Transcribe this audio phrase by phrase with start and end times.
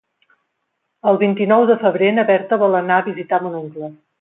[1.11, 3.93] El vint-i-nou de febrer na Berta vol anar a visitar mon oncle.